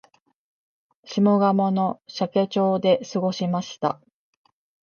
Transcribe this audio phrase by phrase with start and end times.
[1.05, 4.01] 下鴨の社家町で過ごしました